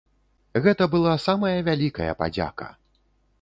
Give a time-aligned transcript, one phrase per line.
[0.67, 2.73] Гэта была самая вялікая падзяка.